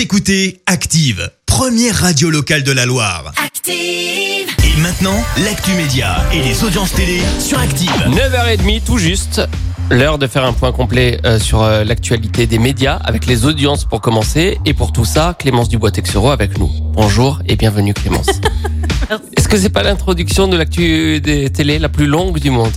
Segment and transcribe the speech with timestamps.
[0.00, 3.34] Vous écoutez Active, première radio locale de la Loire.
[3.36, 3.74] Active.
[3.74, 7.90] Et maintenant, l'actu média et les audiences télé sur Active.
[8.08, 9.42] 9h30 tout juste.
[9.90, 13.84] L'heure de faire un point complet euh, sur euh, l'actualité des médias avec les audiences
[13.84, 14.58] pour commencer.
[14.64, 16.70] Et pour tout ça, Clémence Dubois-Texero avec nous.
[16.94, 18.40] Bonjour et bienvenue Clémence.
[19.36, 22.72] Est-ce que c'est pas l'introduction de l'actu des télé la plus longue du monde?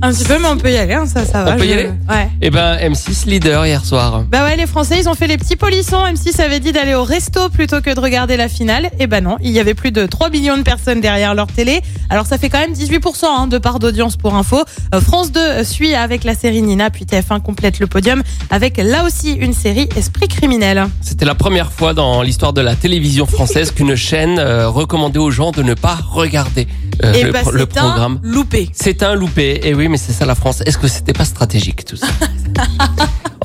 [0.00, 1.56] Un petit peu, mais on peut y aller, hein, ça, ça va.
[1.56, 2.28] peut y aller Ouais.
[2.40, 4.22] Eh ben M6 leader hier soir.
[4.30, 6.04] Bah ouais, les Français, ils ont fait les petits polissons.
[6.04, 8.90] M6 avait dit d'aller au resto plutôt que de regarder la finale.
[9.00, 11.80] Et bah non, il y avait plus de 3 millions de personnes derrière leur télé.
[12.10, 14.62] Alors ça fait quand même 18% hein, de part d'audience pour info.
[14.94, 19.04] Euh, France 2 suit avec la série Nina, puis TF1 complète le podium avec là
[19.04, 20.86] aussi une série Esprit criminel.
[21.00, 25.32] C'était la première fois dans l'histoire de la télévision française qu'une chaîne euh, recommandait aux
[25.32, 26.68] gens de ne pas regarder
[27.04, 28.18] euh, et le, bah pro- le c'est un programme.
[28.22, 28.70] loupé.
[28.72, 29.60] C'est un loupé.
[29.62, 30.62] Et oui, mais c'est ça la France.
[30.66, 32.06] Est-ce que c'était pas stratégique tout ça?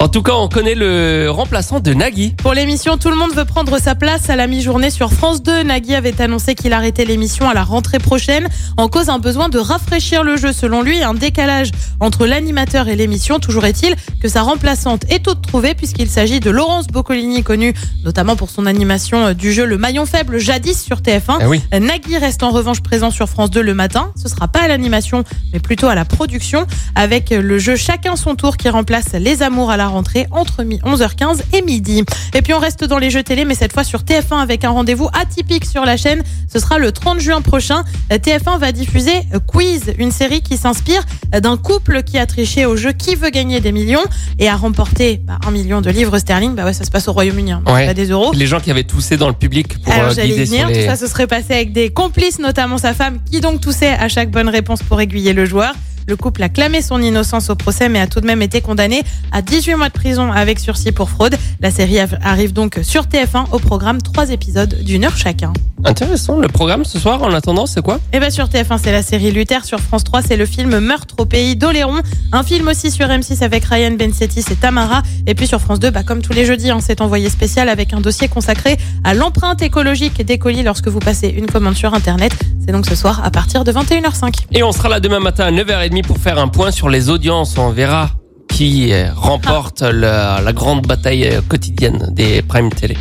[0.04, 2.32] En tout cas, on connaît le remplaçant de Nagui.
[2.32, 5.64] Pour l'émission Tout le monde veut prendre sa place à la mi-journée sur France 2,
[5.64, 9.60] Nagui avait annoncé qu'il arrêtait l'émission à la rentrée prochaine en cause un besoin de
[9.60, 10.52] rafraîchir le jeu.
[10.52, 13.40] Selon lui, un décalage entre l'animateur et l'émission.
[13.40, 18.36] Toujours est-il que sa remplaçante est toute trouvée puisqu'il s'agit de Laurence Boccolini, connue notamment
[18.36, 21.38] pour son animation euh, du jeu Le Maillon Faible jadis sur TF1.
[21.42, 21.62] Eh oui.
[21.80, 24.12] Nagui reste en revanche présent sur France 2 le matin.
[24.22, 28.36] Ce sera pas à l'animation, mais plutôt à la production, avec le jeu Chacun son
[28.36, 32.04] tour qui remplace Les Amours à la rentrée entre mi- 11h15 et midi.
[32.36, 34.70] Et puis on reste dans les jeux télé, mais cette fois sur TF1 avec un
[34.70, 36.22] rendez-vous atypique sur la chaîne.
[36.52, 37.84] Ce sera le 30 juin prochain.
[38.12, 42.26] Euh, TF1 va diffuser euh, Quiz, une série qui s'inspire euh, d'un couple qui a
[42.26, 44.04] triché au jeu Qui veut gagner des millions
[44.40, 46.54] et a remporté bah, un million de livres sterling.
[46.54, 47.88] Bah ouais, ça se passe au Royaume-Uni, hein, Ouais.
[47.88, 48.32] pas des euros.
[48.34, 50.82] Les gens qui avaient toussé dans le public pour Alors j'allais venir, les...
[50.84, 54.08] tout ça se serait passé avec des complices, notamment sa femme, qui donc toussait à
[54.08, 55.74] chaque bonne réponse pour aiguiller le joueur.
[56.08, 59.04] Le couple a clamé son innocence au procès, mais a tout de même été condamné
[59.32, 61.36] à 18 mois de prison avec sursis pour fraude.
[61.60, 65.54] La série arrive donc sur TF1 au programme, trois épisodes d'une heure chacun.
[65.86, 66.40] Intéressant.
[66.40, 69.32] Le programme ce soir, en attendant, c'est quoi Et bien sur TF1, c'est la série
[69.32, 69.66] Luther.
[69.66, 72.00] Sur France 3, c'est le film Meurtre au pays d'Oléron.
[72.32, 75.04] Un film aussi sur M6 avec Ryan Bensetti et Tamara.
[75.28, 77.94] Et puis sur France 2, bah, comme tous les jeudis, hein, c'est envoyé spécial avec
[77.94, 82.34] un dossier consacré à l'empreinte écologique des colis lorsque vous passez une commande sur Internet.
[82.66, 84.34] C'est donc ce soir à partir de 21h05.
[84.54, 87.58] Et on sera là demain matin à 9h30 pour faire un point sur les audiences.
[87.58, 88.12] On verra
[88.48, 92.96] qui remporte la, la grande bataille quotidienne des Prime Télé.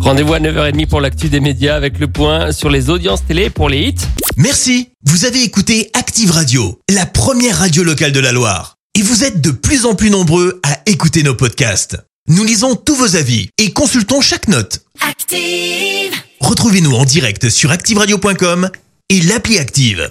[0.00, 3.68] Rendez-vous à 9h30 pour l'actu des médias avec le point sur les audiences télé pour
[3.68, 4.06] les hits.
[4.36, 4.88] Merci.
[5.04, 8.76] Vous avez écouté Active Radio, la première radio locale de la Loire.
[8.98, 11.98] Et vous êtes de plus en plus nombreux à écouter nos podcasts.
[12.28, 14.80] Nous lisons tous vos avis et consultons chaque note.
[15.06, 16.12] Active.
[16.40, 18.70] Retrouvez-nous en direct sur activeradio.com
[19.10, 20.10] et l'appli Active.